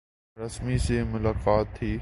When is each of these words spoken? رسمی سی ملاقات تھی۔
رسمی 0.37 0.77
سی 0.77 1.03
ملاقات 1.03 1.65
تھی۔ 1.79 1.89